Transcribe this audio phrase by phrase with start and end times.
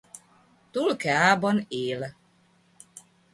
[0.71, 2.15] Tulceában él.